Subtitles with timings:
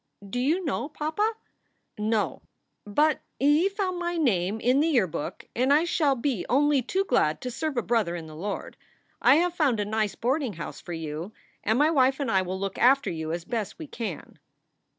[0.27, 1.33] "Do you know papa?"
[1.95, 2.41] "No,
[2.85, 7.39] but he found my name in the Yearbook, and I shall be only too glad
[7.41, 8.77] to serve a brother in the Lord.
[9.21, 11.33] I have found a nice boarding house for you,
[11.63, 14.39] and my wife and I will look after you as best we can."